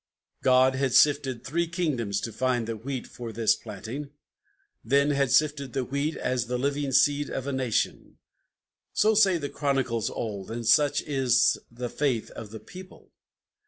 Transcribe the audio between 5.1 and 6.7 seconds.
had sifted the wheat, as the